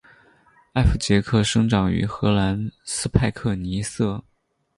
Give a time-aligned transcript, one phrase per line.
[0.73, 4.23] 艾佛杰克生长于荷兰斯派克尼瑟。